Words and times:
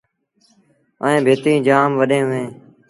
ائيٚݩ 1.03 1.25
ڀتيٚن 1.25 1.57
جآم 1.67 1.89
وڏيݩ 1.99 2.25
اوهيݩ۔ 2.25 2.51